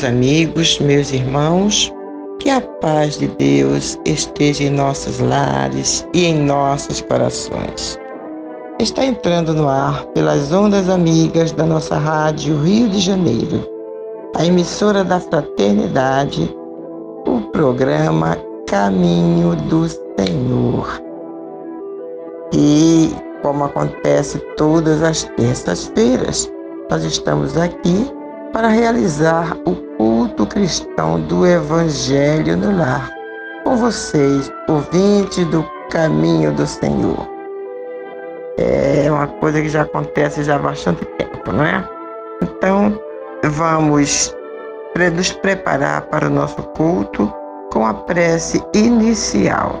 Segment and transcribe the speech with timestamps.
[0.00, 1.92] Meus amigos, meus irmãos,
[2.38, 7.98] que a paz de Deus esteja em nossos lares e em nossos corações.
[8.78, 13.62] Está entrando no ar pelas ondas amigas da nossa rádio Rio de Janeiro,
[14.36, 16.50] a emissora da Fraternidade,
[17.26, 20.98] o programa Caminho do Senhor.
[22.54, 23.10] E,
[23.42, 26.50] como acontece todas as terças-feiras,
[26.90, 28.10] nós estamos aqui
[28.52, 33.10] para realizar o culto cristão do Evangelho no lar.
[33.64, 37.28] Com vocês, ouvintes do caminho do Senhor.
[38.58, 41.88] É uma coisa que já acontece já há bastante tempo, não é?
[42.42, 42.98] Então,
[43.44, 44.34] vamos
[45.14, 47.32] nos preparar para o nosso culto
[47.72, 49.80] com a prece inicial.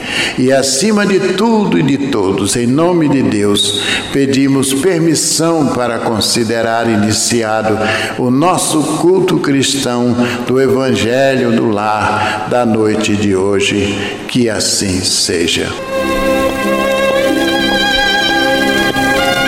[0.37, 6.89] E acima de tudo e de todos, em nome de Deus, pedimos permissão para considerar
[6.89, 7.77] iniciado
[8.17, 10.15] o nosso culto cristão
[10.47, 13.95] do Evangelho do Lar da noite de hoje.
[14.27, 15.67] Que assim seja.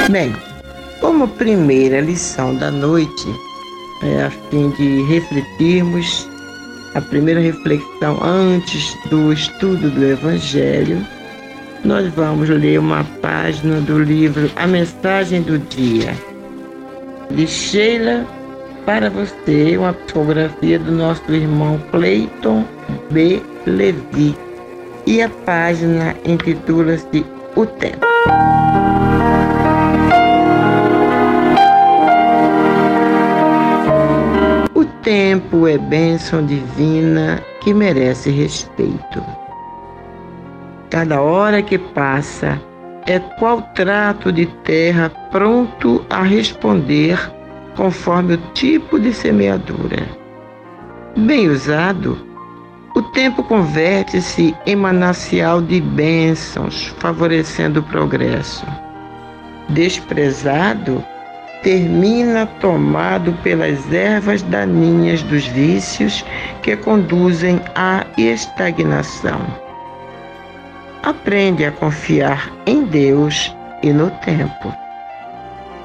[0.09, 0.35] Bem,
[0.99, 3.25] como primeira lição da noite,
[4.03, 6.27] é a fim de refletirmos
[6.95, 11.05] a primeira reflexão antes do estudo do Evangelho,
[11.83, 16.13] nós vamos ler uma página do livro A Mensagem do Dia,
[17.31, 18.25] de Sheila
[18.85, 22.65] para você, uma psicografia do nosso irmão Clayton
[23.11, 23.41] B.
[23.65, 24.35] Levi.
[25.05, 27.25] E a página intitula-se
[27.55, 28.05] O Tempo.
[35.03, 39.23] Tempo é bênção divina que merece respeito.
[40.89, 42.59] Cada hora que passa
[43.05, 47.19] é qual trato de terra pronto a responder
[47.75, 50.07] conforme o tipo de semeadura.
[51.17, 52.17] Bem usado,
[52.95, 58.65] o tempo converte-se em manancial de bênçãos, favorecendo o progresso.
[59.69, 61.03] Desprezado,
[61.63, 66.23] termina tomado pelas ervas daninhas dos vícios
[66.61, 69.39] que conduzem à estagnação.
[71.03, 74.73] Aprende a confiar em Deus e no tempo.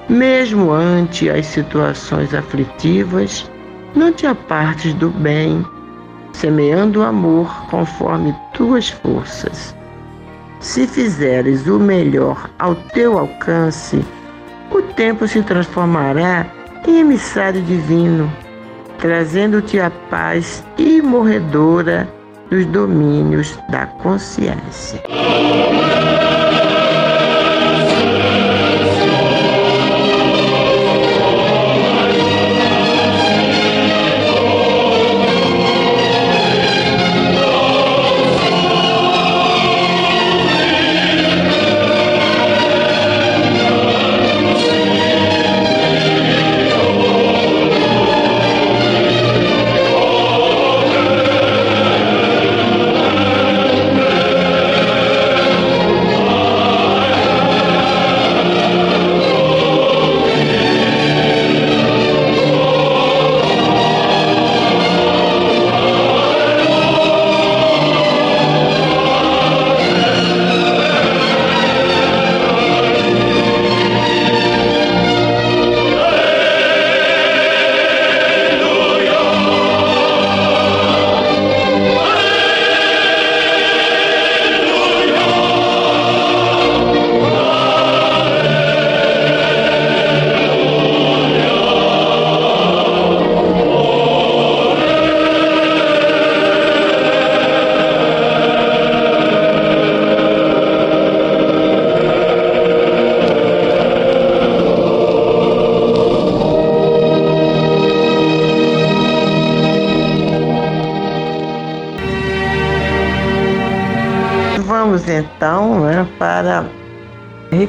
[0.09, 3.49] Mesmo ante as situações aflitivas,
[3.95, 5.65] não te apartes do bem,
[6.33, 9.75] semeando o amor conforme tuas forças.
[10.61, 14.05] Se fizeres o melhor ao teu alcance,
[14.71, 16.47] o tempo se transformará
[16.87, 18.31] em emissário divino,
[18.99, 22.09] trazendo-te a paz imorredora
[22.51, 25.03] dos domínios da consciência.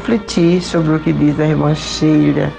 [0.09, 2.51] Refletir sobre o que diz a irmã Sheila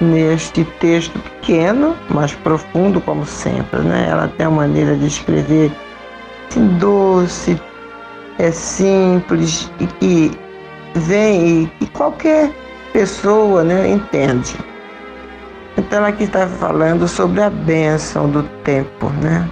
[0.00, 3.80] neste texto pequeno, mas profundo como sempre.
[3.80, 4.08] Né?
[4.08, 5.70] Ela tem uma maneira de escrever
[6.48, 7.60] assim, doce,
[8.38, 10.30] é simples e que
[10.94, 12.50] vem e que qualquer
[12.92, 14.56] pessoa né, entende.
[15.76, 19.48] Então ela aqui está falando sobre a bênção do tempo, né?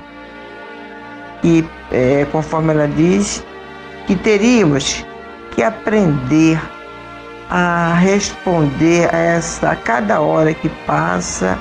[1.44, 3.44] E é, conforme ela diz,
[4.06, 5.04] que teríamos
[5.50, 6.60] que aprender
[7.54, 11.58] a responder a essa a cada hora que passa,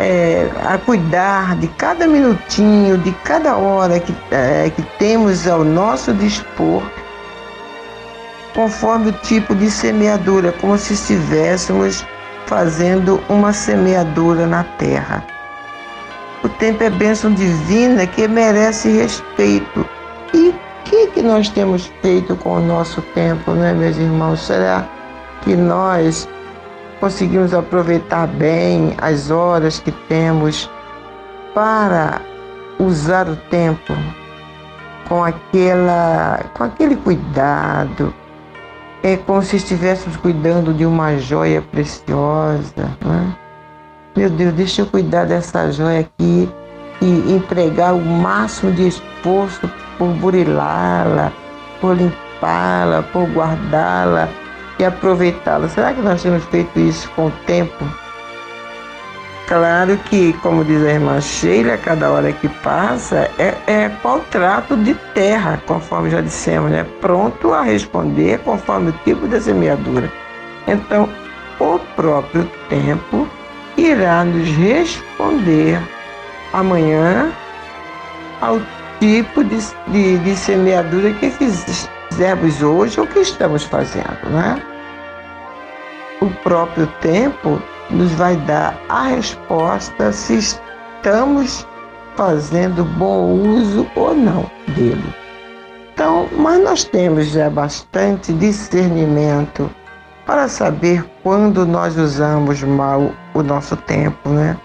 [0.00, 6.12] é, a cuidar de cada minutinho, de cada hora que, é, que temos ao nosso
[6.12, 6.82] dispor,
[8.52, 12.04] conforme o tipo de semeadura, como se estivéssemos
[12.46, 15.24] fazendo uma semeadura na terra.
[16.42, 19.88] O tempo é bênção divina que merece respeito
[21.18, 24.40] que, nós temos feito com o nosso tempo, né, meus irmãos?
[24.40, 24.88] Será
[25.42, 26.28] que nós
[27.00, 30.70] conseguimos aproveitar bem as horas que temos
[31.54, 32.20] para
[32.78, 33.92] usar o tempo
[35.08, 38.14] com aquela com aquele cuidado
[39.02, 43.36] é como se estivéssemos cuidando de uma joia preciosa né?
[44.16, 46.48] meu Deus deixa eu cuidar dessa joia aqui
[47.00, 51.32] e empregar o máximo de esforço por burilá-la,
[51.80, 54.28] por limpá-la, por guardá-la
[54.78, 55.68] e aproveitá-la.
[55.68, 57.84] Será que nós temos feito isso com o tempo?
[59.48, 63.90] Claro que, como diz a irmã Sheila, cada hora que passa é, é
[64.30, 66.84] trato de terra, conforme já dissemos, né?
[67.00, 70.12] pronto a responder conforme o tipo da semeadura.
[70.66, 71.08] Então,
[71.58, 73.26] o próprio tempo
[73.78, 75.80] irá nos responder
[76.52, 77.32] amanhã
[78.42, 78.60] ao
[78.98, 84.62] tipo de, de, de semeadura que fizemos hoje ou que estamos fazendo, né?
[86.20, 91.66] O próprio tempo nos vai dar a resposta se estamos
[92.16, 95.14] fazendo bom uso ou não dele.
[95.92, 99.70] Então, mas nós temos já bastante discernimento
[100.26, 104.56] para saber quando nós usamos mal o nosso tempo, né?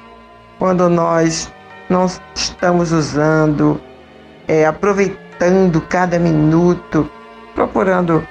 [0.60, 1.52] Quando nós
[1.90, 3.80] não estamos usando,
[4.48, 7.10] é, aproveitando cada minuto,
[7.54, 8.26] procurando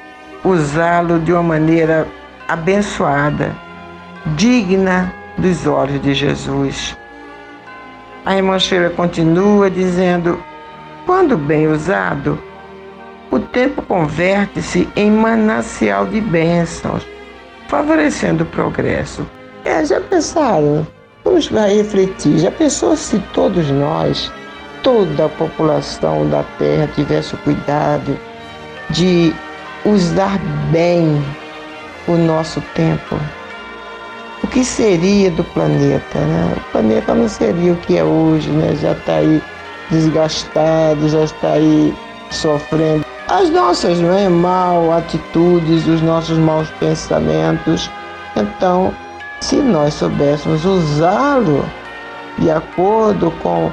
[0.45, 2.07] usá-lo de uma maneira
[2.49, 3.55] abençoada
[4.37, 6.97] digna dos olhos de Jesus.
[8.25, 10.39] A irmã Sheila continua dizendo:
[11.07, 12.39] quando bem usado,
[13.31, 17.07] o tempo converte-se em manancial de bênçãos,
[17.69, 19.27] favorecendo o progresso.
[19.65, 20.87] É, já pensaram?
[21.25, 22.39] Vamos refletir.
[22.39, 24.33] Já pensou se todos nós,
[24.83, 28.19] toda a população da Terra, tivesse o cuidado
[28.91, 29.35] de
[29.85, 30.39] usar
[30.71, 31.23] bem
[32.07, 33.17] o nosso tempo?
[34.43, 36.55] o que seria do planeta, né?
[36.57, 38.75] O planeta não seria o que é hoje, né?
[38.81, 39.43] Já está aí
[39.91, 41.95] desgastado, já está aí
[42.31, 43.05] sofrendo.
[43.29, 47.91] As nossas não é, mal atitudes, os nossos maus pensamentos.
[48.37, 48.93] Então,
[49.41, 51.65] se nós soubéssemos usá-lo
[52.39, 53.71] de acordo com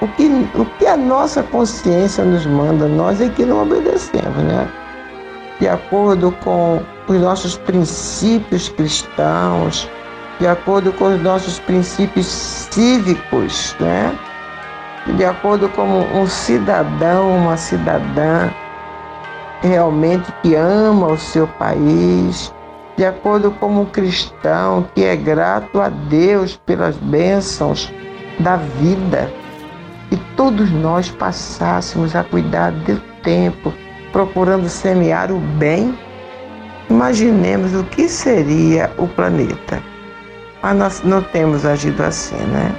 [0.00, 4.68] o que, o que a nossa consciência nos manda, nós é que não obedecemos, né?
[5.58, 9.88] De acordo com os nossos princípios cristãos,
[10.38, 14.14] de acordo com os nossos princípios cívicos, né?
[15.14, 18.50] de acordo com um cidadão, uma cidadã
[19.62, 22.52] realmente que ama o seu país,
[22.96, 27.92] de acordo com um cristão que é grato a Deus pelas bênçãos
[28.40, 29.30] da vida.
[30.10, 33.72] E todos nós passássemos a cuidar do tempo,
[34.12, 35.96] procurando semear o bem
[36.88, 39.82] Imaginemos o que seria o planeta.
[40.62, 42.72] Mas nós não temos agido assim, né?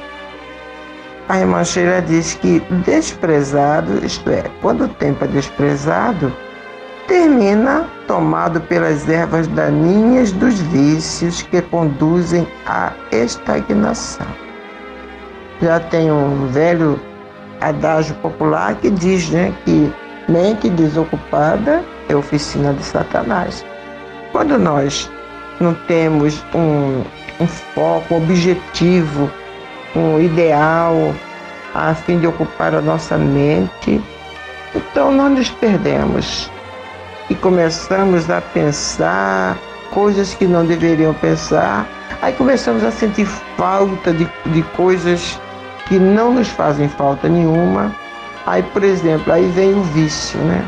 [1.28, 6.32] A irmã Sheila diz que desprezado, isto é, quando o tempo é desprezado,
[7.06, 14.28] termina tomado pelas ervas daninhas dos vícios que conduzem à estagnação.
[15.62, 16.98] Já tem um velho
[17.62, 19.92] adágio popular que diz né, que
[20.30, 23.66] mente desocupada é oficina de Satanás.
[24.32, 25.10] Quando nós
[25.60, 27.04] não temos um,
[27.40, 29.30] um foco, um objetivo,
[29.96, 31.14] um ideal
[31.74, 34.02] a fim de ocupar a nossa mente,
[34.76, 36.50] então nós nos perdemos
[37.30, 39.58] e começamos a pensar
[39.92, 41.88] coisas que não deveriam pensar,
[42.22, 43.26] aí começamos a sentir
[43.58, 45.40] falta de, de coisas
[45.88, 47.96] que não nos fazem falta nenhuma.
[48.46, 50.66] Aí, por exemplo, aí vem o vício, né?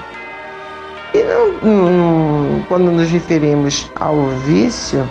[1.14, 5.10] E não, não, quando nos referimos ao vício,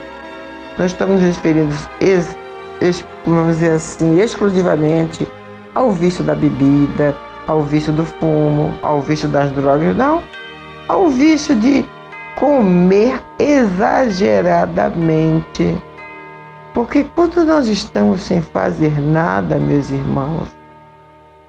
[0.79, 2.37] nós estamos referindo, ex,
[2.81, 5.27] ex, vamos dizer assim, exclusivamente
[5.75, 10.23] ao vício da bebida, ao vício do fumo, ao vício das drogas, não.
[10.87, 11.85] Ao vício de
[12.37, 15.77] comer exageradamente.
[16.75, 20.49] Porque quando nós estamos sem fazer nada, meus irmãos,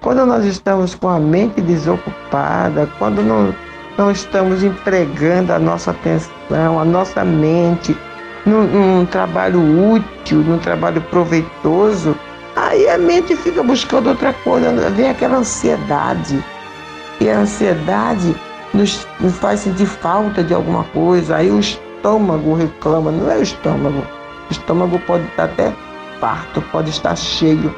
[0.01, 3.53] quando nós estamos com a mente desocupada, quando não
[3.99, 7.97] não estamos empregando a nossa atenção, a nossa mente
[8.45, 9.59] num, num trabalho
[9.93, 12.15] útil, num trabalho proveitoso,
[12.55, 16.41] aí a mente fica buscando outra coisa, vem aquela ansiedade.
[17.19, 18.33] E a ansiedade
[18.73, 23.43] nos, nos faz sentir falta de alguma coisa, aí o estômago reclama, não é o
[23.43, 24.01] estômago.
[24.50, 25.74] Estômago pode estar até
[26.20, 27.74] farto, pode estar cheio,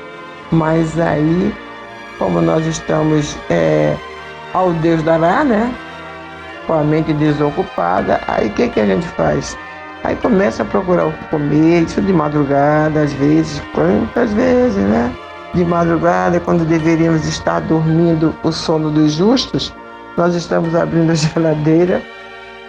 [0.51, 1.53] mas aí,
[2.17, 3.95] como nós estamos é,
[4.53, 5.73] ao Deus dará, né?
[6.67, 9.57] com a mente desocupada, aí o que, que a gente faz?
[10.03, 15.11] Aí começa a procurar o que comer, isso de madrugada, às vezes, quantas vezes, né?
[15.53, 19.73] De madrugada, quando deveríamos estar dormindo o sono dos justos,
[20.17, 22.01] nós estamos abrindo a geladeira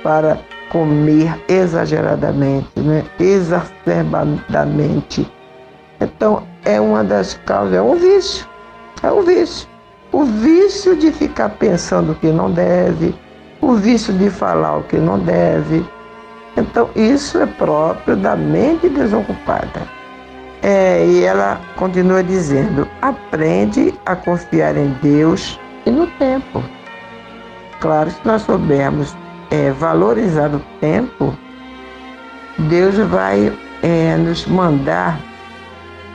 [0.02, 0.37] para
[0.72, 3.04] comer exageradamente, né?
[3.20, 5.30] exacerbadamente.
[6.00, 8.48] Então, é uma das causas, é um vício,
[9.02, 9.68] é um vício.
[10.10, 13.14] o vício de ficar pensando o que não deve,
[13.60, 15.84] o vício de falar o que não deve.
[16.56, 19.82] Então, isso é próprio da mente desocupada.
[20.62, 26.62] É, e ela continua dizendo: aprende a confiar em Deus e no tempo.
[27.80, 29.14] Claro, se nós soubermos
[29.52, 31.37] é, valorizar o tempo,
[32.59, 35.21] Deus vai é, nos mandar,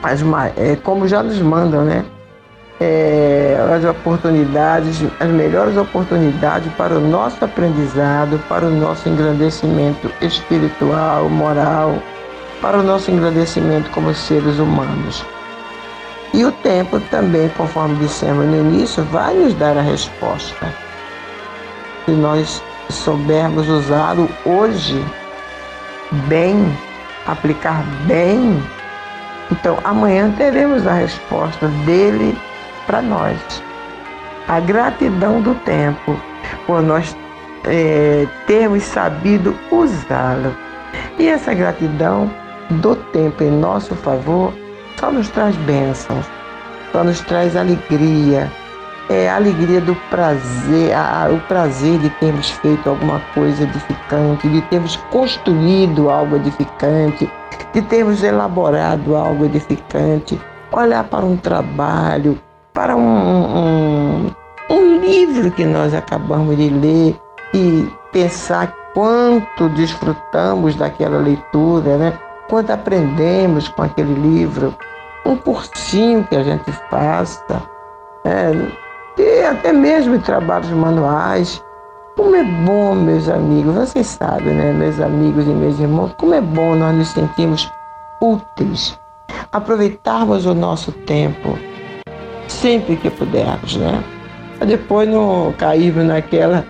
[0.02, 0.22] as,
[0.56, 2.04] é, como já nos mandam, né?
[2.80, 11.28] É, as oportunidades, as melhores oportunidades para o nosso aprendizado, para o nosso engrandecimento espiritual,
[11.28, 11.94] moral,
[12.60, 15.24] para o nosso engrandecimento como seres humanos.
[16.34, 20.72] E o tempo também, conforme dissemos no início, vai nos dar a resposta.
[22.04, 25.04] Se nós soubermos usá-lo hoje
[26.26, 26.76] bem,
[27.26, 28.62] aplicar bem,
[29.50, 32.36] então amanhã teremos a resposta dele
[32.86, 33.38] para nós.
[34.46, 36.18] A gratidão do tempo
[36.66, 37.16] por nós
[37.64, 40.54] é, termos sabido usá-lo.
[41.18, 42.30] E essa gratidão
[42.70, 44.52] do tempo em nosso favor
[44.98, 46.26] só nos traz bênçãos,
[46.92, 48.50] só nos traz alegria,
[49.08, 54.60] é a alegria do prazer, a, o prazer de termos feito alguma coisa edificante, de
[54.62, 57.30] termos construído algo edificante,
[57.72, 60.38] de termos elaborado algo edificante,
[60.70, 62.38] olhar para um trabalho,
[62.74, 64.30] para um, um,
[64.70, 67.18] um livro que nós acabamos de ler
[67.54, 72.12] e pensar quanto desfrutamos daquela leitura, né?
[72.48, 74.74] quanto aprendemos com aquele livro,
[75.24, 77.62] um cursinho que a gente faça.
[78.24, 78.87] É,
[79.18, 81.62] e até mesmo em trabalhos manuais.
[82.16, 86.40] Como é bom, meus amigos, vocês sabem, né, meus amigos e meus irmãos, como é
[86.40, 87.70] bom nós nos sentirmos
[88.20, 88.98] úteis,
[89.52, 91.56] aproveitarmos o nosso tempo
[92.48, 94.02] sempre que pudermos, né?
[94.66, 96.66] Depois não cairmos naquela,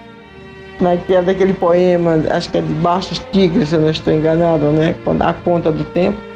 [0.78, 4.94] naquela, daquele poema, acho que é de Baixos Tigres, se eu não estou enganado, né?
[5.16, 6.27] Dá conta do tempo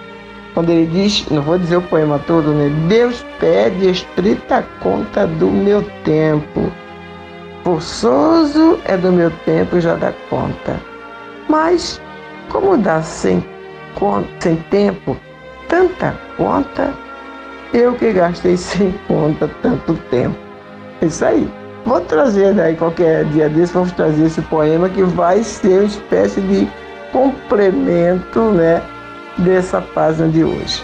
[0.54, 2.68] quando ele diz, não vou dizer o poema todo, né?
[2.88, 6.70] Deus pede estrita conta do meu tempo.
[7.64, 10.78] Forçoso é do meu tempo já dá conta.
[11.48, 12.00] Mas
[12.48, 13.42] como dá sem,
[13.94, 15.16] conta, sem tempo
[15.68, 16.92] tanta conta,
[17.72, 20.36] eu que gastei sem conta tanto tempo.
[21.00, 21.48] É isso aí.
[21.86, 26.40] Vou trazer aí qualquer dia desse, vamos trazer esse poema que vai ser uma espécie
[26.42, 26.68] de
[27.10, 28.82] complemento, né?
[29.38, 30.82] Dessa página de hoje.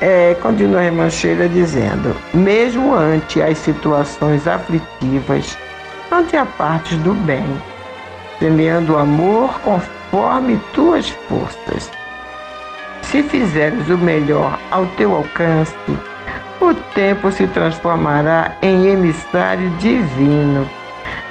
[0.00, 5.56] É, continua a irmã Sheila dizendo: mesmo ante as situações aflitivas,
[6.10, 7.46] não te apartes do bem,
[8.38, 11.90] semeando amor conforme tuas forças.
[13.02, 15.74] Se fizeres o melhor ao teu alcance,
[16.60, 20.68] o tempo se transformará em emissário divino,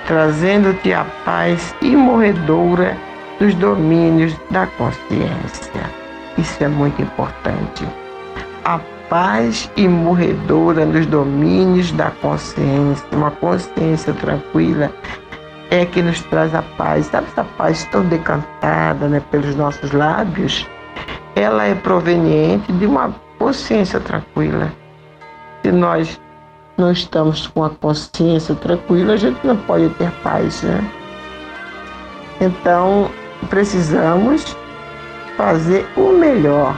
[0.07, 2.97] trazendo-te a paz imorredoura
[3.43, 5.83] dos domínios da consciência.
[6.37, 7.85] Isso é muito importante.
[8.63, 8.79] A
[9.09, 14.89] paz imorredora nos domínios da consciência, uma consciência tranquila,
[15.71, 17.07] é que nos traz a paz.
[17.07, 20.65] Sabe essa paz tão decantada né, pelos nossos lábios?
[21.35, 24.71] Ela é proveniente de uma consciência tranquila.
[25.61, 26.21] Se nós
[26.77, 30.81] não estamos com a consciência tranquila, a gente não pode ter paz, né?
[32.39, 33.11] Então,
[33.43, 34.55] precisamos
[35.37, 36.75] fazer o melhor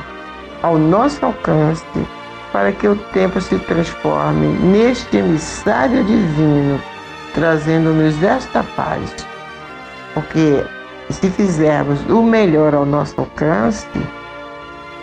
[0.61, 1.85] ao nosso alcance
[2.51, 6.81] para que o tempo se transforme neste emissário divino,
[7.33, 9.13] trazendo-nos esta paz.
[10.13, 10.63] Porque
[11.09, 13.87] se fizermos o melhor ao nosso alcance,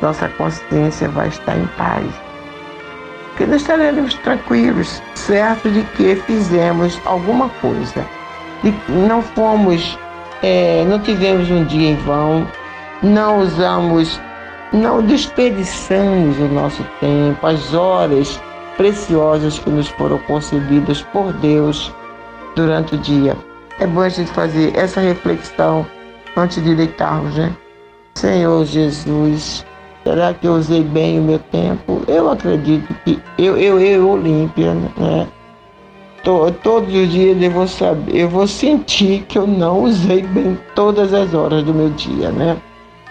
[0.01, 2.07] nossa consciência vai estar em paz.
[3.29, 8.05] Porque nós estaremos tranquilos, certos de que fizemos alguma coisa,
[8.63, 9.99] que não fomos
[10.43, 12.47] é, não tivemos um dia em vão,
[13.03, 14.21] não usamos,
[14.73, 18.41] não desperdiçamos o nosso tempo, as horas
[18.77, 21.93] preciosas que nos foram concedidas por Deus
[22.57, 23.37] durante o dia.
[23.79, 25.87] É bom a gente fazer essa reflexão
[26.37, 27.53] antes de deitarmos, né?
[28.15, 29.65] Senhor Jesus,
[30.05, 32.03] será que eu usei bem o meu tempo?
[32.07, 35.27] Eu acredito que eu, eu, eu, Olímpia, né?
[36.23, 41.13] Todos os dias eu vou saber, eu vou sentir que eu não usei bem todas
[41.13, 42.57] as horas do meu dia, né?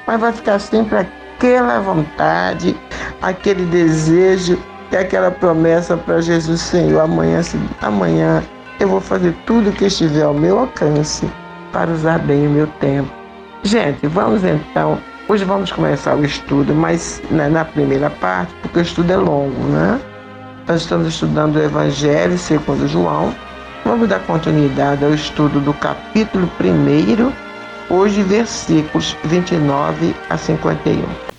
[0.08, 2.76] Mas vai ficar sempre aquela vontade,
[3.22, 4.58] aquele desejo
[4.92, 7.42] e aquela promessa para Jesus, Senhor, amanhã,
[7.82, 8.44] amanhã
[8.80, 11.30] eu vou fazer tudo que estiver ao meu alcance
[11.72, 13.12] para usar bem o meu tempo.
[13.64, 14.98] Gente, vamos então.
[15.30, 20.00] Hoje vamos começar o estudo, mas na primeira parte, porque o estudo é longo, né?
[20.72, 23.36] Nós estamos estudando o Evangelho segundo João.
[23.84, 31.31] Vamos dar continuidade ao estudo do capítulo 1, hoje versículos 29 a 51.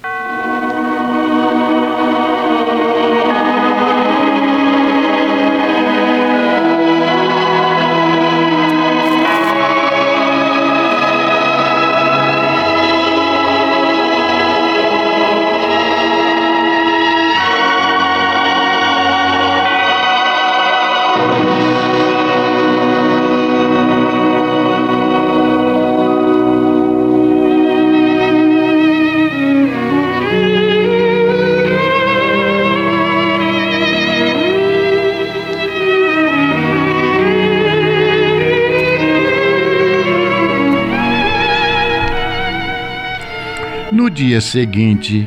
[44.42, 45.26] Seguinte,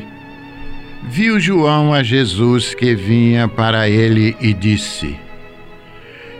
[1.02, 5.16] viu João a Jesus que vinha para ele e disse: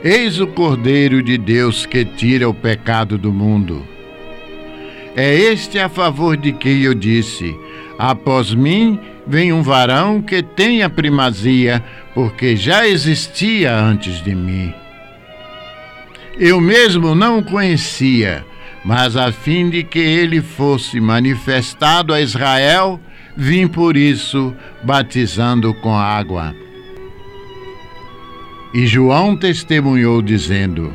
[0.05, 3.85] Eis o Cordeiro de Deus que tira o pecado do mundo.
[5.17, 7.59] É este a favor de que eu disse:
[7.99, 11.83] Após mim vem um varão que tem a primazia,
[12.15, 14.73] porque já existia antes de mim.
[16.39, 18.45] Eu mesmo não o conhecia
[18.87, 23.01] mas a fim de que ele fosse manifestado a Israel,
[23.37, 26.55] vim por isso batizando com água.
[28.73, 30.95] E João testemunhou, dizendo: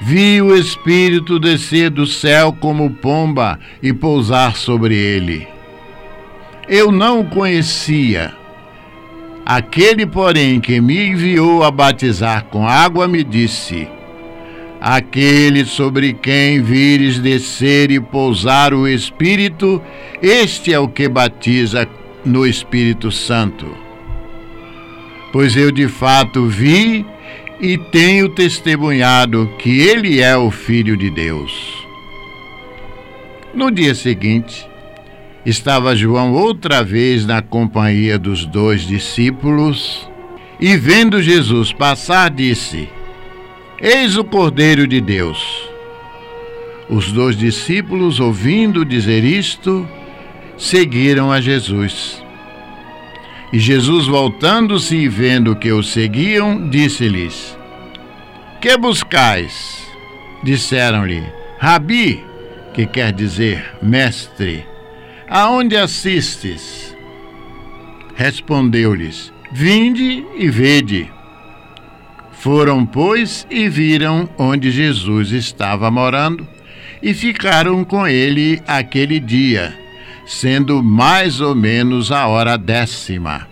[0.00, 5.46] Vi o Espírito descer do céu como pomba e pousar sobre ele.
[6.66, 8.32] Eu não o conhecia.
[9.44, 13.86] Aquele, porém, que me enviou a batizar com água, me disse:
[14.86, 19.80] Aquele sobre quem vires descer e pousar o Espírito,
[20.20, 21.88] este é o que batiza
[22.22, 23.66] no Espírito Santo.
[25.32, 27.06] Pois eu de fato vi
[27.58, 31.50] e tenho testemunhado que ele é o Filho de Deus.
[33.54, 34.68] No dia seguinte,
[35.46, 40.06] estava João outra vez na companhia dos dois discípulos
[40.60, 42.86] e, vendo Jesus passar, disse:
[43.80, 45.68] Eis o Cordeiro de Deus.
[46.88, 49.88] Os dois discípulos, ouvindo dizer isto,
[50.56, 52.22] seguiram a Jesus.
[53.52, 57.58] E Jesus, voltando-se e vendo que o seguiam, disse-lhes:
[58.60, 59.84] Que buscais?
[60.42, 61.24] Disseram-lhe:
[61.58, 62.24] Rabi,
[62.74, 64.64] que quer dizer mestre,
[65.28, 66.96] aonde assistes?
[68.14, 71.13] Respondeu-lhes: Vinde e vede.
[72.44, 76.46] Foram, pois, e viram onde Jesus estava morando
[77.02, 79.74] e ficaram com ele aquele dia,
[80.26, 83.48] sendo mais ou menos a hora décima.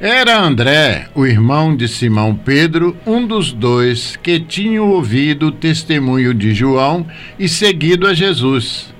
[0.00, 6.32] Era André, o irmão de Simão Pedro, um dos dois que tinham ouvido o testemunho
[6.32, 7.04] de João
[7.36, 8.94] e seguido a Jesus.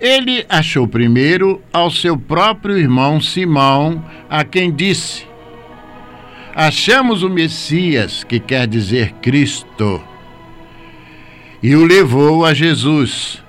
[0.00, 5.29] Ele achou primeiro ao seu próprio irmão Simão, a quem disse:
[6.60, 10.02] achamos o Messias, que quer dizer Cristo,
[11.62, 13.42] e o levou a Jesus.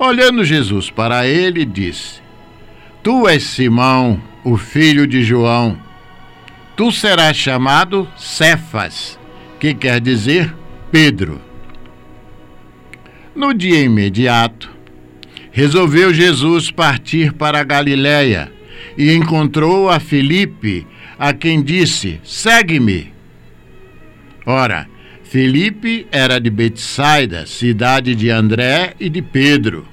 [0.00, 2.20] Olhando Jesus para ele, disse:
[3.04, 5.78] Tu és Simão, o filho de João.
[6.74, 9.16] Tu serás chamado Cefas,
[9.60, 10.52] que quer dizer
[10.90, 11.40] Pedro.
[13.32, 14.68] No dia imediato,
[15.52, 18.52] resolveu Jesus partir para a Galiléia
[18.98, 20.84] e encontrou a Filipe,
[21.22, 23.14] a quem disse: Segue-me.
[24.44, 24.88] Ora,
[25.22, 29.86] Felipe era de Betsaida, cidade de André e de Pedro.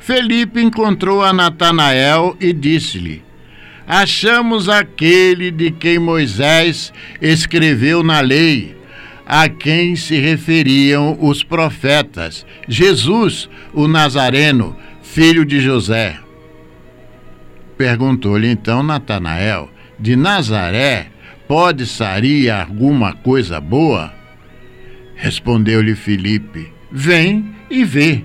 [0.00, 3.22] Felipe encontrou a Natanael e disse-lhe:
[3.86, 8.76] Achamos aquele de quem Moisés escreveu na lei,
[9.24, 16.18] a quem se referiam os profetas, Jesus, o Nazareno, filho de José.
[17.78, 21.08] Perguntou-lhe então Natanael: de Nazaré
[21.46, 24.12] pode sair alguma coisa boa?
[25.14, 28.24] Respondeu-lhe Filipe: Vem e vê.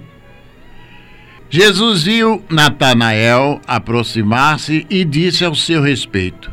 [1.49, 6.51] Jesus viu Natanael aproximar-se e disse ao seu respeito: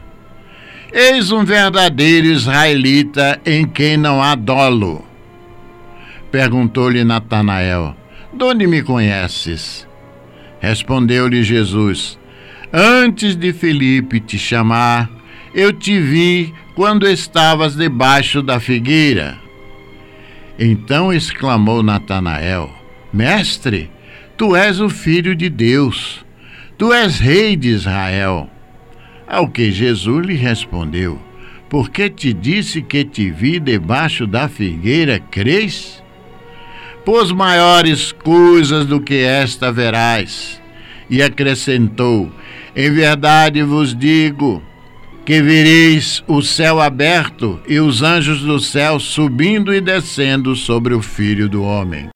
[0.92, 5.05] Eis um verdadeiro israelita em quem não há dolo.
[6.31, 7.96] Perguntou-lhe Natanael:
[8.33, 9.88] De onde me conheces?
[10.61, 12.18] Respondeu-lhe Jesus:
[12.77, 15.09] Antes de Felipe te chamar,
[15.55, 19.39] eu te vi quando estavas debaixo da figueira.
[20.59, 22.69] Então exclamou Natanael:
[23.13, 23.89] Mestre,
[24.37, 26.27] tu és o filho de Deus,
[26.77, 28.51] tu és rei de Israel.
[29.25, 31.17] Ao que Jesus lhe respondeu:
[31.69, 36.03] Porque te disse que te vi debaixo da figueira, crês?
[37.05, 40.61] Pois maiores coisas do que esta verás.
[41.09, 42.33] E acrescentou:
[42.77, 44.61] Em verdade vos digo
[45.25, 51.01] que vereis o céu aberto e os anjos do céu subindo e descendo sobre o
[51.01, 52.09] Filho do Homem.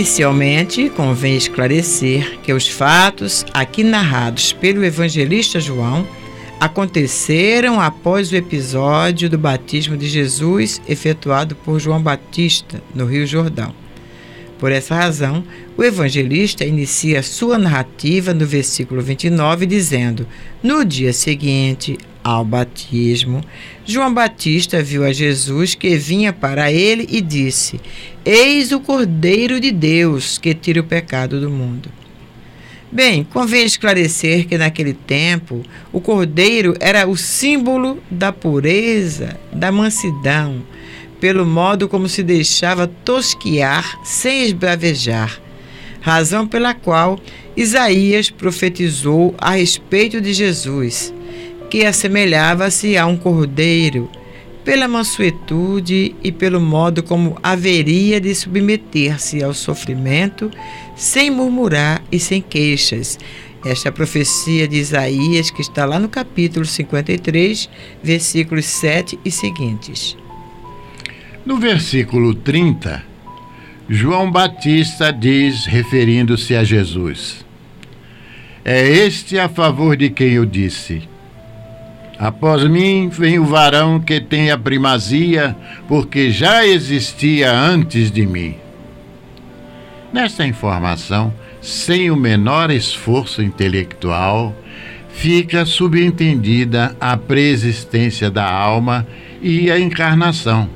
[0.00, 6.08] Inicialmente, convém esclarecer que os fatos aqui narrados pelo evangelista João
[6.58, 13.74] aconteceram após o episódio do batismo de Jesus efetuado por João Batista no Rio Jordão.
[14.58, 15.44] Por essa razão,
[15.76, 20.26] o evangelista inicia sua narrativa no versículo 29 dizendo:
[20.62, 21.98] No dia seguinte
[22.30, 23.42] ao batismo,
[23.84, 27.80] João Batista viu a Jesus que vinha para ele e disse:
[28.24, 31.90] Eis o Cordeiro de Deus que tira o pecado do mundo.
[32.92, 35.62] Bem, convém esclarecer que naquele tempo
[35.92, 40.62] o cordeiro era o símbolo da pureza, da mansidão,
[41.20, 45.40] pelo modo como se deixava tosquiar sem esbravejar,
[46.00, 47.20] razão pela qual
[47.56, 51.14] Isaías profetizou a respeito de Jesus,
[51.70, 54.10] que assemelhava-se a um cordeiro,
[54.64, 60.50] pela mansuetude e pelo modo como haveria de submeter-se ao sofrimento,
[60.96, 63.18] sem murmurar e sem queixas.
[63.64, 67.70] Esta é profecia de Isaías, que está lá no capítulo 53,
[68.02, 70.16] versículos 7 e seguintes.
[71.46, 73.04] No versículo 30,
[73.88, 77.44] João Batista diz, referindo-se a Jesus:
[78.64, 81.09] É este a favor de quem eu disse.
[82.20, 85.56] Após mim vem o varão que tem a primazia,
[85.88, 88.56] porque já existia antes de mim.
[90.12, 94.54] Nesta informação, sem o menor esforço intelectual,
[95.08, 99.06] fica subentendida a preexistência da alma
[99.40, 100.68] e a encarnação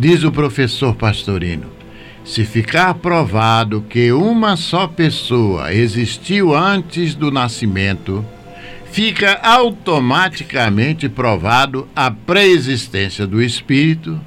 [0.00, 1.66] Diz o professor Pastorino:
[2.24, 8.24] se ficar provado que uma só pessoa existiu antes do nascimento,
[8.90, 14.20] fica automaticamente provado a preexistência do espírito.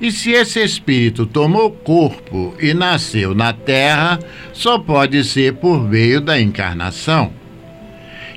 [0.00, 4.18] E se esse espírito tomou corpo e nasceu na terra,
[4.52, 7.32] só pode ser por meio da encarnação.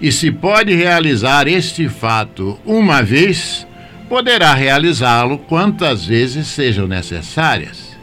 [0.02, 3.66] E se pode realizar este fato uma vez,
[4.10, 7.98] poderá realizá-lo quantas vezes sejam necessárias.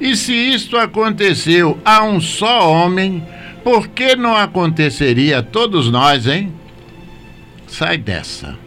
[0.00, 3.22] E se isto aconteceu a um só homem,
[3.62, 6.50] por que não aconteceria a todos nós, hein?
[7.70, 8.58] Sai dessa.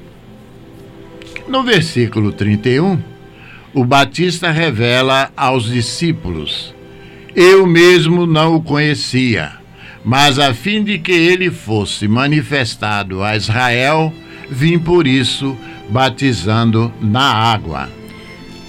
[1.48, 3.00] No versículo 31,
[3.74, 6.74] o Batista revela aos discípulos:
[7.36, 9.52] Eu mesmo não o conhecia,
[10.06, 14.12] mas a fim de que ele fosse manifestado a Israel,
[14.50, 15.56] vim por isso
[15.90, 17.90] batizando na água.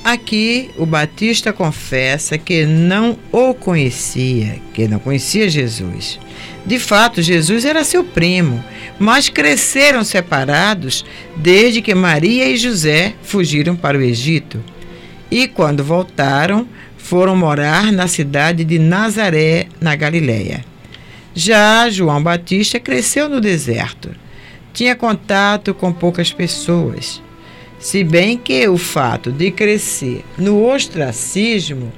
[0.04, 6.20] Aqui o Batista confessa que não o conhecia, que não conhecia Jesus.
[6.66, 8.62] De fato, Jesus era seu primo,
[8.98, 11.04] mas cresceram separados
[11.36, 14.62] desde que Maria e José fugiram para o Egito.
[15.30, 20.64] E quando voltaram, foram morar na cidade de Nazaré, na Galiléia.
[21.34, 24.10] Já João Batista cresceu no deserto
[24.74, 27.22] tinha contato com poucas pessoas.
[27.84, 31.92] Se bem que o fato de crescer no ostracismo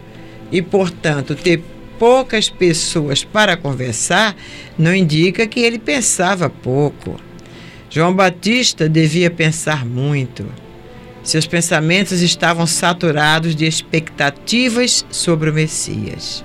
[0.51, 1.63] e, portanto, ter
[1.97, 4.35] poucas pessoas para conversar,
[4.77, 7.21] não indica que ele pensava pouco.
[7.89, 10.45] João Batista devia pensar muito.
[11.23, 16.45] Seus pensamentos estavam saturados de expectativas sobre o Messias.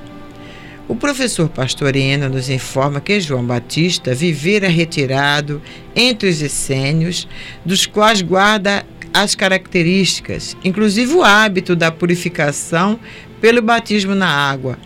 [0.88, 5.60] O professor Pastorino nos informa que João Batista vivera retirado
[5.96, 7.28] entre os essênios,
[7.66, 13.00] dos quais guarda as características, inclusive o hábito da purificação
[13.40, 14.78] pelo batismo na água,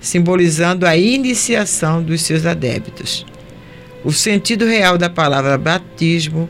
[0.00, 3.26] simbolizando a iniciação dos seus adébitos.
[4.04, 6.48] O sentido real da palavra batismo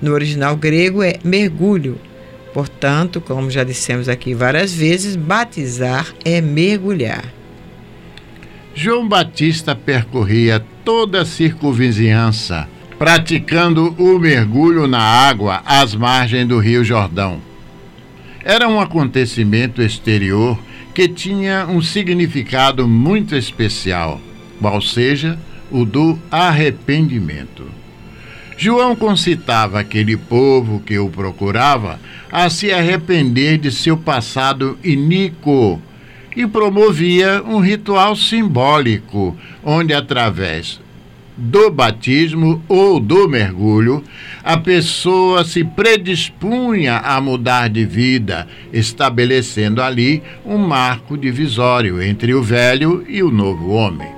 [0.00, 1.98] no original grego é mergulho.
[2.52, 7.24] Portanto, como já dissemos aqui várias vezes, batizar é mergulhar.
[8.74, 12.68] João Batista percorria toda a circunvizinhança,
[13.00, 17.40] praticando o mergulho na água às margens do Rio Jordão.
[18.44, 20.58] Era um acontecimento exterior
[20.94, 24.20] que tinha um significado muito especial,
[24.60, 25.38] qual seja,
[25.70, 27.64] o do arrependimento.
[28.58, 31.98] João concitava aquele povo que o procurava
[32.30, 35.80] a se arrepender de seu passado iníquo
[36.36, 39.34] e promovia um ritual simbólico,
[39.64, 40.78] onde, através
[41.40, 44.04] do batismo ou do mergulho,
[44.44, 52.42] a pessoa se predispunha a mudar de vida, estabelecendo ali um marco divisório entre o
[52.42, 54.08] velho e o novo homem.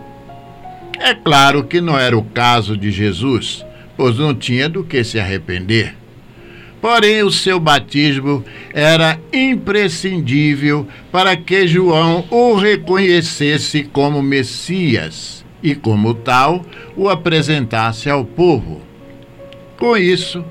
[0.99, 3.65] É claro que não era o caso de Jesus,
[3.97, 5.95] pois não tinha do que se arrepender.
[6.81, 16.15] Porém, o seu batismo era imprescindível para que João o reconhecesse como Messias e, como
[16.15, 16.65] tal,
[16.97, 18.83] o apresentasse ao povo.
[19.79, 20.45] Com isso,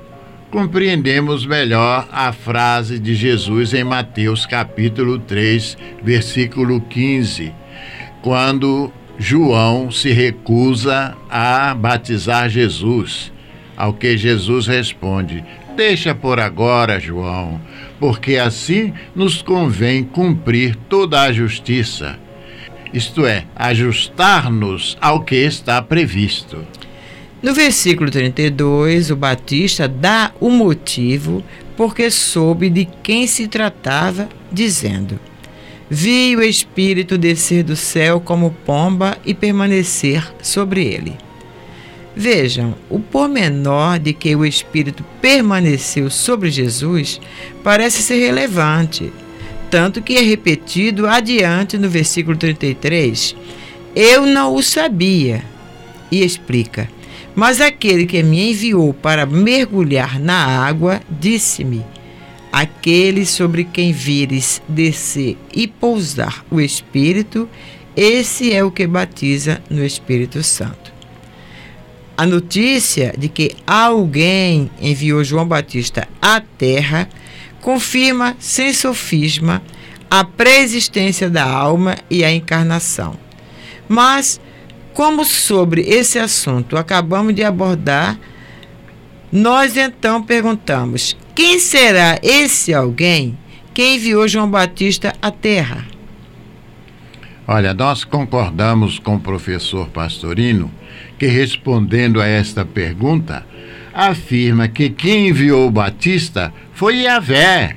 [0.50, 7.52] compreendemos melhor a frase de Jesus em Mateus capítulo 3, versículo 15,
[8.20, 13.32] quando João se recusa a batizar Jesus.
[13.76, 15.42] Ao que Jesus responde:
[15.74, 17.60] Deixa por agora, João,
[17.98, 22.18] porque assim nos convém cumprir toda a justiça.
[22.92, 26.66] Isto é, ajustar-nos ao que está previsto.
[27.42, 31.42] No versículo 32, o Batista dá o motivo
[31.76, 35.18] porque soube de quem se tratava, dizendo:
[35.90, 41.16] Vi o Espírito descer do céu como pomba e permanecer sobre ele.
[42.14, 47.18] Vejam, o pormenor de que o Espírito permaneceu sobre Jesus
[47.64, 49.10] parece ser relevante,
[49.72, 53.34] tanto que é repetido adiante no versículo 33.
[53.96, 55.42] Eu não o sabia.
[56.10, 56.90] E explica.
[57.34, 61.82] Mas aquele que me enviou para mergulhar na água disse-me:
[62.52, 67.48] Aquele sobre quem vires descer e pousar o Espírito,
[67.96, 70.92] esse é o que batiza no Espírito Santo.
[72.14, 77.08] A notícia de que alguém enviou João Batista à Terra
[77.62, 79.62] confirma, sem sofisma,
[80.10, 83.16] a preexistência da alma e a encarnação.
[83.88, 84.38] Mas,
[84.92, 88.18] como sobre esse assunto acabamos de abordar,
[89.32, 93.38] nós então perguntamos: quem será esse alguém
[93.72, 95.86] que enviou João Batista à Terra?
[97.48, 100.70] Olha, nós concordamos com o professor Pastorino
[101.18, 103.46] que, respondendo a esta pergunta,
[103.92, 107.76] afirma que quem enviou Batista foi Yahvé,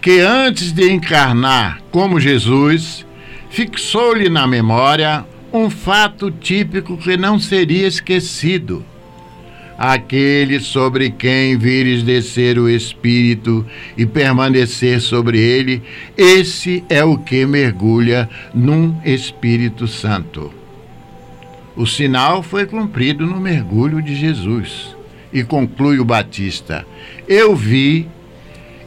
[0.00, 3.04] que antes de encarnar como Jesus,
[3.50, 8.84] fixou-lhe na memória um fato típico que não seria esquecido.
[9.76, 15.82] Aquele sobre quem vires descer o Espírito e permanecer sobre ele,
[16.16, 20.52] esse é o que mergulha num Espírito Santo.
[21.74, 24.99] O sinal foi cumprido no mergulho de Jesus.
[25.32, 26.86] E conclui o Batista:
[27.28, 28.08] Eu vi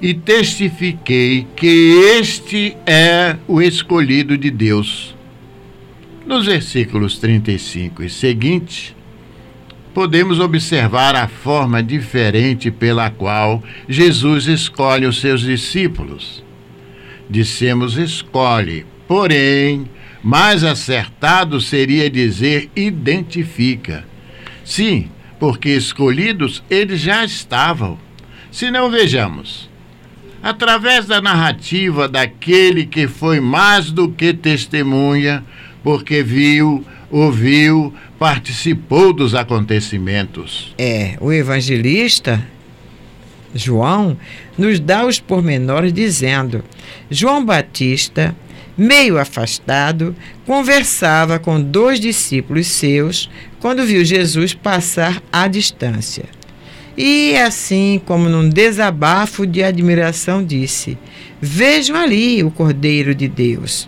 [0.01, 5.15] e testifiquei que este é o escolhido de Deus.
[6.25, 8.93] Nos versículos 35 e seguintes,
[9.93, 16.43] podemos observar a forma diferente pela qual Jesus escolhe os seus discípulos.
[17.29, 19.87] Dissemos escolhe, porém,
[20.23, 24.05] mais acertado seria dizer identifica.
[24.63, 25.09] Sim,
[25.43, 27.99] porque escolhidos eles já estavam.
[28.49, 29.69] Se não vejamos,
[30.41, 35.43] através da narrativa daquele que foi mais do que testemunha,
[35.83, 40.73] porque viu, ouviu, participou dos acontecimentos.
[40.77, 42.41] É, o evangelista
[43.53, 44.15] João
[44.57, 46.63] nos dá os pormenores dizendo:
[47.11, 48.33] João Batista
[48.77, 50.15] meio afastado,
[50.45, 53.29] conversava com dois discípulos seus
[53.63, 56.25] quando viu Jesus passar à distância.
[56.97, 60.97] E assim, como num desabafo de admiração, disse:
[61.41, 63.87] Vejam ali o Cordeiro de Deus.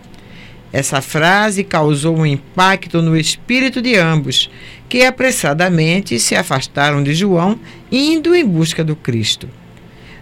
[0.71, 4.49] Essa frase causou um impacto no espírito de ambos,
[4.87, 7.59] que apressadamente se afastaram de João,
[7.91, 9.49] indo em busca do Cristo.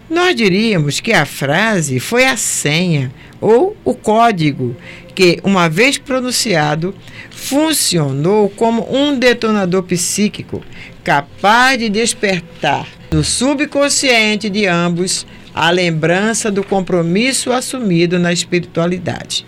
[0.09, 4.75] Nós diríamos que a frase foi a senha ou o código
[5.13, 6.93] que, uma vez pronunciado,
[7.31, 10.63] funcionou como um detonador psíquico
[11.03, 19.45] capaz de despertar no subconsciente de ambos a lembrança do compromisso assumido na espiritualidade.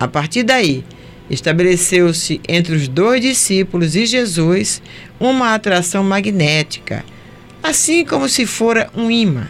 [0.00, 0.84] A partir daí,
[1.30, 4.82] estabeleceu-se entre os dois discípulos e Jesus
[5.18, 7.04] uma atração magnética,
[7.62, 9.48] assim como se fora um imã.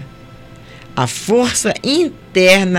[0.94, 2.25] A força interna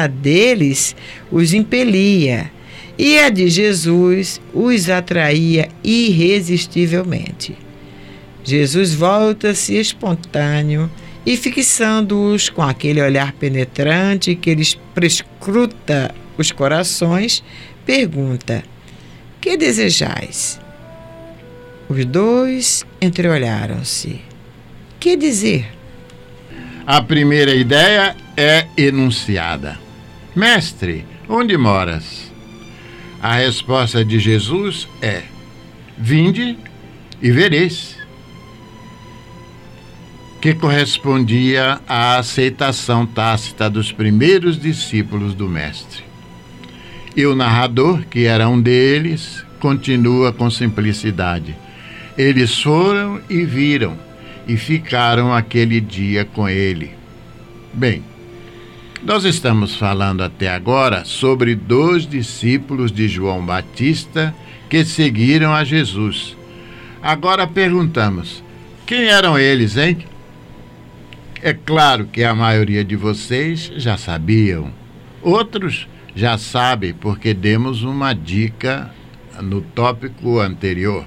[0.08, 0.95] deles
[1.32, 2.51] os impelia
[2.97, 7.55] e a de Jesus os atraía irresistivelmente.
[8.43, 10.89] Jesus volta-se espontâneo
[11.26, 17.43] e fixando-os com aquele olhar penetrante que lhes prescruta os corações,
[17.86, 18.64] pergunta:
[19.41, 20.60] Que desejais?
[21.89, 24.22] Os dois entreolharam-se.
[24.99, 25.76] Que dizer?
[26.90, 29.78] A primeira ideia é enunciada:
[30.34, 32.32] Mestre, onde moras?
[33.22, 35.24] A resposta de Jesus é:
[35.98, 36.58] Vinde
[37.22, 37.98] e vereis
[40.40, 46.06] que correspondia à aceitação tácita dos primeiros discípulos do Mestre.
[47.18, 51.54] E o narrador, que era um deles, continua com simplicidade.
[52.18, 54.07] Eles foram e viram,
[54.48, 56.91] e ficaram aquele dia com ele.
[57.74, 58.04] Bem,
[59.04, 64.34] nós estamos falando até agora sobre dois discípulos de João Batista
[64.70, 66.36] que seguiram a Jesus.
[67.02, 68.43] Agora perguntamos:
[68.86, 69.98] quem eram eles, hein?
[71.41, 74.72] É claro que a maioria de vocês já sabiam.
[75.22, 78.91] Outros já sabem porque demos uma dica
[79.41, 81.06] no tópico anterior.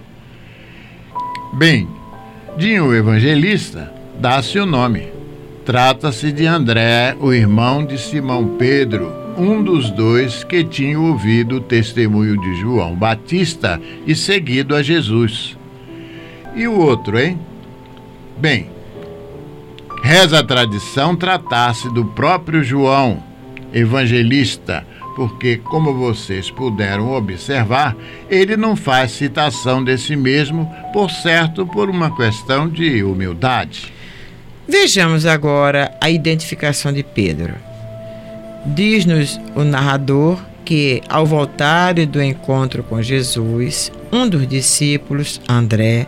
[1.55, 1.89] Bem,
[2.57, 5.09] Dinho Evangelista dá-se o nome.
[5.65, 11.61] Trata-se de André, o irmão de Simão Pedro, um dos dois que tinha ouvido o
[11.61, 15.57] testemunho de João Batista e seguido a Jesus.
[16.55, 17.39] E o outro, hein?
[18.37, 18.69] Bem,
[20.03, 23.23] Reza a tradição tratasse do próprio João,
[23.73, 24.87] evangelista,
[25.21, 27.95] porque, como vocês puderam observar,
[28.31, 33.93] ele não faz citação desse mesmo, por certo, por uma questão de humildade.
[34.67, 37.53] Vejamos agora a identificação de Pedro.
[38.65, 46.07] Diz-nos o narrador que, ao voltar do encontro com Jesus, um dos discípulos, André,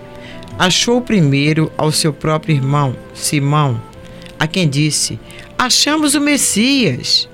[0.58, 3.78] achou primeiro ao seu próprio irmão, Simão,
[4.38, 5.20] a quem disse:
[5.58, 7.28] Achamos o Messias.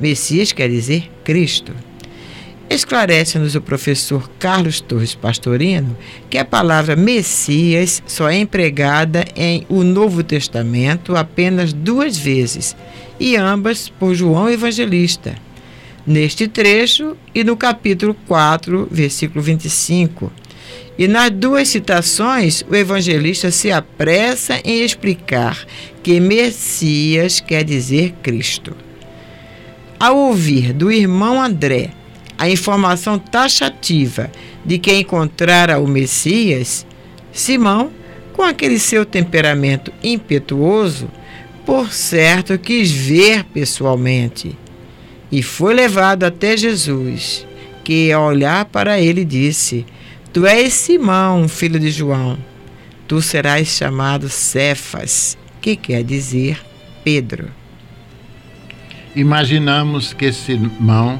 [0.00, 1.72] Messias quer dizer Cristo.
[2.68, 5.96] Esclarece-nos o professor Carlos Torres Pastorino
[6.28, 12.76] que a palavra Messias só é empregada em o Novo Testamento apenas duas vezes,
[13.20, 15.36] e ambas por João Evangelista.
[16.04, 20.32] Neste trecho e no capítulo 4, versículo 25,
[20.98, 25.66] e nas duas citações, o evangelista se apressa em explicar
[26.02, 28.85] que Messias quer dizer Cristo.
[29.98, 31.90] Ao ouvir do irmão André
[32.38, 34.30] a informação taxativa
[34.64, 36.86] de que encontrara o Messias,
[37.32, 37.90] Simão,
[38.32, 41.08] com aquele seu temperamento impetuoso,
[41.64, 44.56] por certo quis ver pessoalmente
[45.30, 47.46] e foi levado até Jesus,
[47.82, 49.84] que, ao olhar para ele, disse:
[50.32, 52.38] Tu és Simão, filho de João.
[53.08, 56.60] Tu serás chamado Cefas, que quer dizer
[57.04, 57.48] Pedro.
[59.16, 61.18] Imaginamos que Simão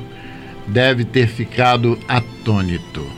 [0.67, 3.11] deve ter ficado atônito.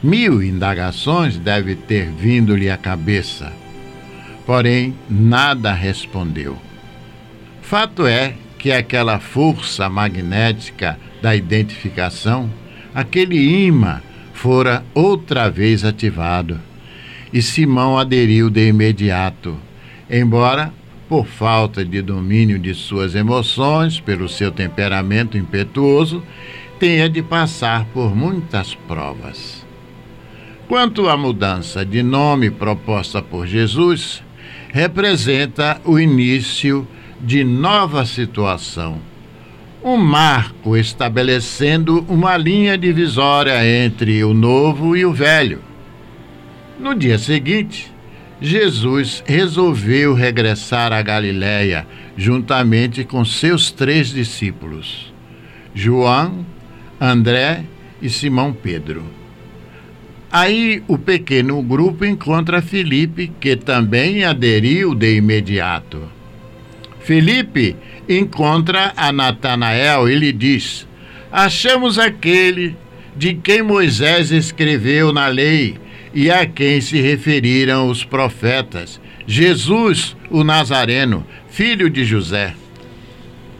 [0.00, 3.52] Mil indagações devem ter vindo-lhe à cabeça,
[4.46, 6.56] porém nada respondeu.
[7.60, 12.48] Fato é que aquela força magnética da identificação,
[12.94, 14.00] aquele imã
[14.32, 16.60] fora outra vez ativado
[17.32, 19.56] e Simão aderiu de imediato,
[20.08, 20.72] embora,
[21.08, 26.22] por falta de domínio de suas emoções, pelo seu temperamento impetuoso,
[26.78, 29.64] tenha de passar por muitas provas.
[30.68, 34.22] Quanto à mudança de nome proposta por Jesus,
[34.68, 36.86] representa o início
[37.20, 39.00] de nova situação
[39.86, 45.60] um marco estabelecendo uma linha divisória entre o novo e o velho.
[46.76, 47.92] No dia seguinte,
[48.40, 55.12] Jesus resolveu regressar a Galiléia juntamente com seus três discípulos:
[55.74, 56.44] João,
[57.00, 57.64] André
[58.00, 59.04] e Simão Pedro.
[60.30, 66.02] Aí o pequeno grupo encontra Felipe, que também aderiu de imediato.
[67.00, 67.74] Felipe
[68.06, 70.86] encontra a Natanael e lhe diz:
[71.32, 72.76] Achamos aquele
[73.16, 75.78] de quem Moisés escreveu na lei
[76.16, 82.54] e a quem se referiram os profetas, Jesus, o Nazareno, filho de José.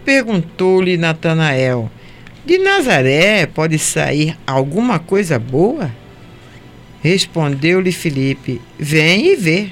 [0.06, 1.90] Perguntou-lhe Natanael:
[2.46, 5.94] De Nazaré pode sair alguma coisa boa?
[7.02, 9.68] Respondeu-lhe Filipe: Vem e vê.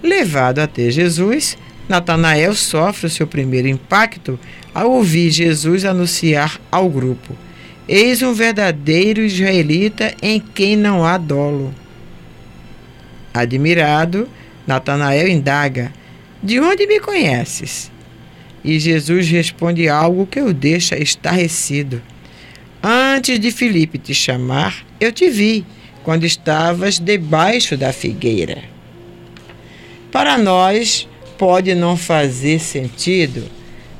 [0.00, 4.38] Levado até Jesus, Natanael sofre o seu primeiro impacto
[4.72, 7.34] ao ouvir Jesus anunciar ao grupo:
[7.88, 11.74] Eis um verdadeiro israelita em quem não há dolo.
[13.32, 14.28] Admirado,
[14.66, 15.90] Natanael indaga:
[16.42, 17.90] De onde me conheces?
[18.62, 22.02] E Jesus responde algo que o deixa estarrecido.
[22.82, 25.64] Antes de Filipe te chamar, eu te vi,
[26.04, 28.62] quando estavas debaixo da figueira.
[30.12, 31.08] Para nós,
[31.38, 33.44] pode não fazer sentido,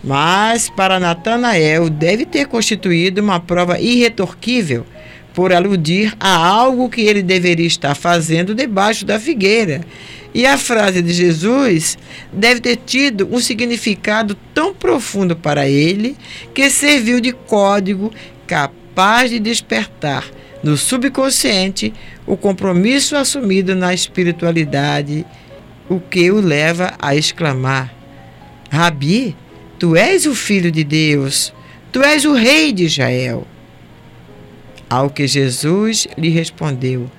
[0.03, 4.87] mas para Natanael deve ter constituído uma prova irretorquível
[5.35, 9.83] por aludir a algo que ele deveria estar fazendo debaixo da figueira.
[10.35, 11.97] E a frase de Jesus
[12.33, 16.17] deve ter tido um significado tão profundo para ele
[16.53, 18.13] que serviu de código
[18.47, 20.25] capaz de despertar
[20.63, 21.93] no subconsciente
[22.27, 25.25] o compromisso assumido na espiritualidade
[25.89, 27.95] o que o leva a exclamar:
[28.71, 29.37] Rabi,
[29.79, 31.53] tu és o filho de Deus,
[31.93, 33.47] tu és o rei de Israel.
[34.91, 37.11] Ao que Jesus lhe respondeu: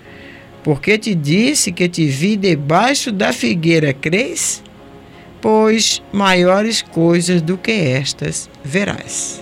[0.63, 4.63] Porque te disse que te vi debaixo da figueira, crês?
[5.41, 9.41] Pois maiores coisas do que estas verás.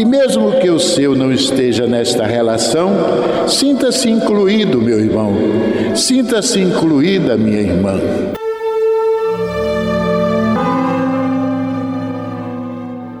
[0.00, 2.90] e, mesmo que o seu não esteja nesta relação,
[3.46, 5.34] sinta-se incluído, meu irmão,
[5.94, 8.00] sinta-se incluída, minha irmã.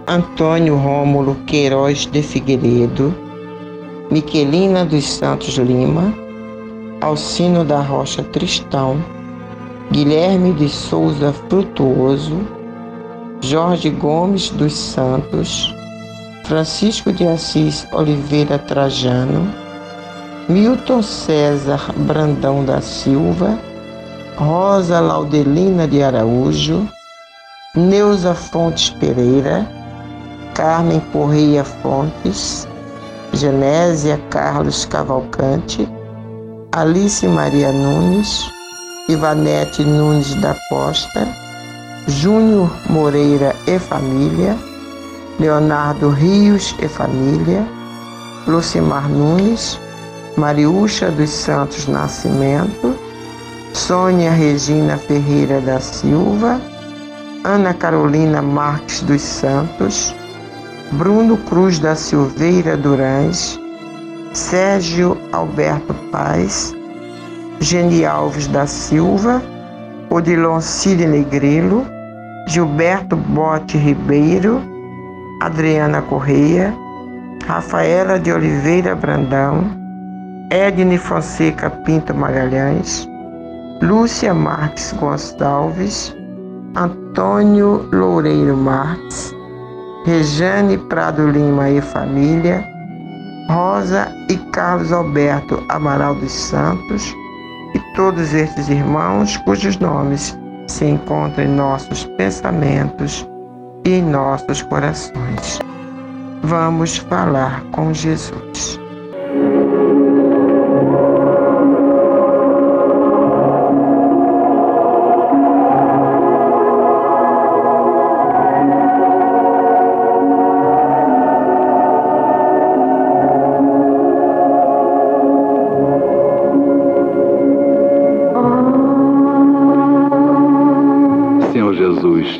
[0.06, 3.14] Antônio Rômulo Queiroz de Figueiredo,
[4.10, 6.14] Miquelina dos Santos Lima,
[7.02, 9.04] Alcino da Rocha Tristão,
[9.92, 12.38] Guilherme de Souza Frutuoso,
[13.42, 15.74] Jorge Gomes dos Santos,
[16.50, 19.54] Francisco de Assis Oliveira Trajano,
[20.48, 23.56] Milton César Brandão da Silva,
[24.36, 26.88] Rosa Laudelina de Araújo,
[27.76, 29.64] Neuza Fontes Pereira,
[30.52, 32.66] Carmen Correia Fontes,
[33.32, 35.88] Genésia Carlos Cavalcante,
[36.72, 38.50] Alice Maria Nunes,
[39.08, 41.28] Ivanete Nunes da Costa,
[42.08, 44.58] Júnior Moreira e família,
[45.40, 47.66] Leonardo Rios e família,
[48.46, 49.80] Lucimar Nunes,
[50.36, 52.94] Mariúcha dos Santos Nascimento,
[53.72, 56.60] Sônia Regina Ferreira da Silva,
[57.42, 60.14] Ana Carolina Marques dos Santos,
[60.92, 63.58] Bruno Cruz da Silveira Durães,
[64.34, 66.76] Sérgio Alberto Paz,
[67.60, 69.42] Geni Alves da Silva,
[70.10, 71.86] Odilon Sidney Grilo,
[72.46, 74.79] Gilberto Bote Ribeiro,
[75.40, 76.74] Adriana Correia,
[77.46, 79.64] Rafaela de Oliveira Brandão,
[80.50, 83.08] Edne Fonseca Pinto Magalhães,
[83.80, 86.14] Lúcia Marques Gonçalves,
[86.76, 89.34] Antônio Loureiro Marques,
[90.04, 92.62] Rejane Prado Lima e família,
[93.48, 97.16] Rosa e Carlos Alberto Amaral dos Santos
[97.74, 100.38] e todos estes irmãos cujos nomes
[100.68, 103.29] se encontram em nossos pensamentos
[103.84, 105.58] e nossos corações.
[106.42, 108.80] Vamos falar com Jesus.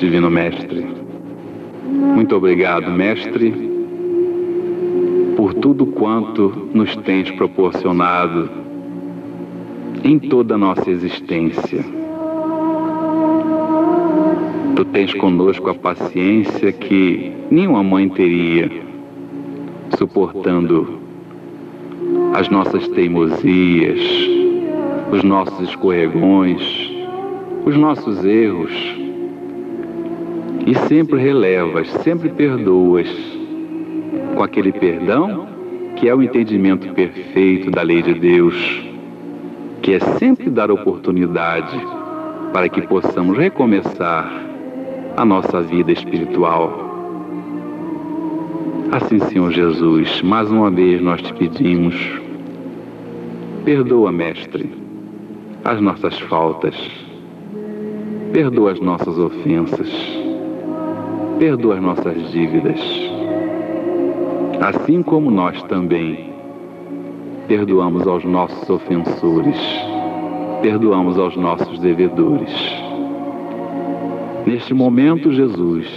[0.00, 0.89] Divino Mestre.
[2.40, 3.52] Obrigado, Mestre,
[5.36, 8.48] por tudo quanto nos tens proporcionado
[10.02, 11.84] em toda a nossa existência.
[14.74, 18.70] Tu tens conosco a paciência que nenhuma mãe teria,
[19.98, 20.98] suportando
[22.32, 24.00] as nossas teimosias,
[25.12, 26.90] os nossos escorregões,
[27.66, 28.89] os nossos erros
[30.70, 33.08] e sempre relevas, sempre perdoas,
[34.36, 35.48] com aquele perdão
[35.96, 38.54] que é o entendimento perfeito da lei de Deus,
[39.82, 41.76] que é sempre dar oportunidade
[42.52, 44.30] para que possamos recomeçar
[45.16, 46.88] a nossa vida espiritual.
[48.92, 51.96] Assim, Senhor Jesus, mais uma vez nós te pedimos,
[53.64, 54.72] perdoa, Mestre,
[55.64, 56.76] as nossas faltas,
[58.32, 60.19] perdoa as nossas ofensas
[61.40, 62.78] perdoa as nossas dívidas,
[64.60, 66.34] assim como nós também
[67.48, 69.56] perdoamos aos nossos ofensores,
[70.60, 72.52] perdoamos aos nossos devedores.
[74.44, 75.88] Neste momento, Jesus,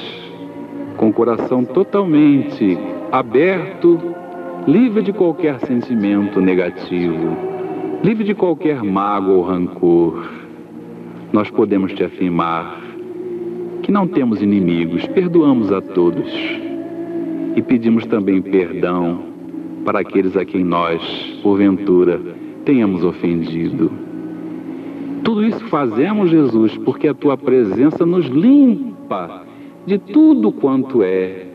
[0.95, 2.77] com o coração totalmente
[3.11, 3.99] aberto,
[4.65, 7.35] livre de qualquer sentimento negativo,
[8.01, 10.25] livre de qualquer mágoa ou rancor,
[11.33, 12.92] nós podemos te afirmar
[13.83, 16.27] que não temos inimigos, perdoamos a todos
[17.55, 19.25] e pedimos também perdão
[19.85, 21.01] para aqueles a quem nós,
[21.43, 22.19] porventura,
[22.63, 23.91] tenhamos ofendido.
[25.23, 29.43] Tudo isso fazemos, Jesus, porque a tua presença nos limpa
[29.85, 31.45] de tudo quanto é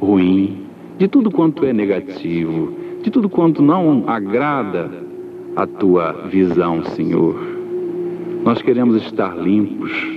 [0.00, 0.64] ruim,
[0.98, 4.90] de tudo quanto é negativo, de tudo quanto não agrada
[5.54, 7.36] a tua visão, Senhor.
[8.44, 10.13] Nós queremos estar limpos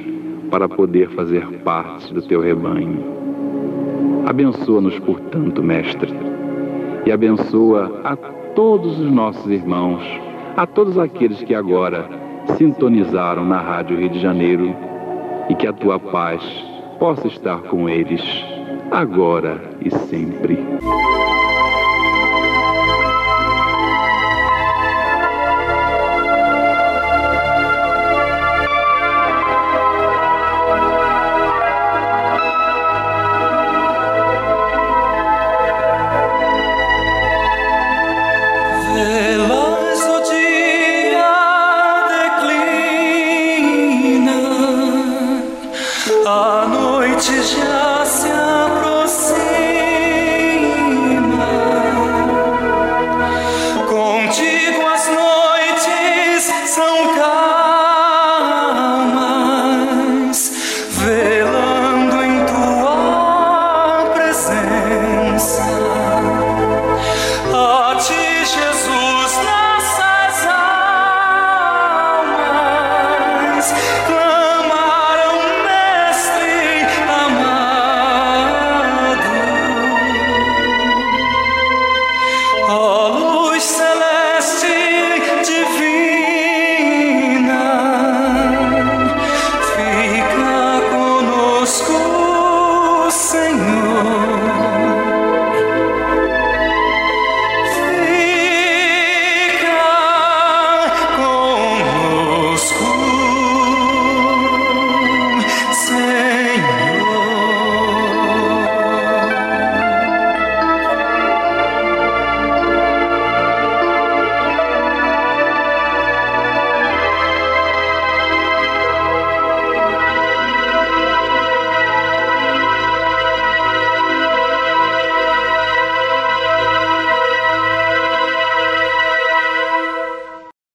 [0.49, 3.03] para poder fazer parte do teu rebanho.
[4.25, 6.13] Abençoa-nos, portanto, Mestre,
[7.05, 8.15] e abençoa a
[8.55, 10.03] todos os nossos irmãos,
[10.55, 12.09] a todos aqueles que agora
[12.57, 14.75] sintonizaram na Rádio Rio de Janeiro
[15.49, 16.41] e que a tua paz
[16.99, 18.21] possa estar com eles,
[18.91, 20.57] agora e sempre.